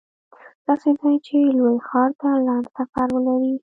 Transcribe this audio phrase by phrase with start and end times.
[0.67, 3.53] داسې ځای چې لوی ښار ته لنډ سفر ولري